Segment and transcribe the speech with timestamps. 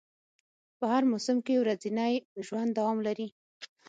[0.77, 2.13] په هر موسم کې ورځنی
[2.45, 3.27] ژوند دوام لري